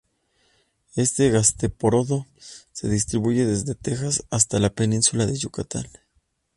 [0.95, 2.25] Este gasterópodo
[2.71, 5.85] se distribuye desde Texas hasta la península de Yucatán.